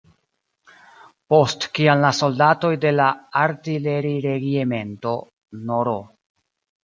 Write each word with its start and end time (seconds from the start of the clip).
Post 1.33 1.65
kiam 1.79 1.99
la 2.05 2.09
soldatoj 2.19 2.71
de 2.85 2.93
la 2.95 3.09
Artileriregiemento 3.41 5.11
nr. 5.69 5.93